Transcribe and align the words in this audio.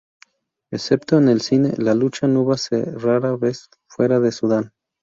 Excepto 0.71 1.19
en 1.19 1.29
el 1.29 1.41
cine, 1.41 1.75
la 1.77 1.93
lucha 1.93 2.25
nuba 2.25 2.57
se 2.57 2.75
ve 2.75 2.85
rara 2.97 3.35
vez 3.37 3.69
fuera 3.87 4.19
de 4.19 4.31
Sudán. 4.31 4.73